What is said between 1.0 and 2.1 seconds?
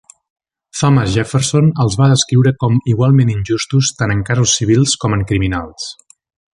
Jefferson els va